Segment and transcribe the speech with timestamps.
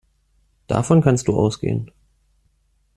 [0.65, 1.91] Davon kannst du ausgehen.